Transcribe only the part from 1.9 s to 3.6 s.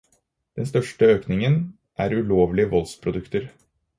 er ulovlige voldsprodukter.